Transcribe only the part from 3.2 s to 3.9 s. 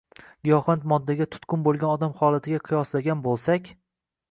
bo‘lsak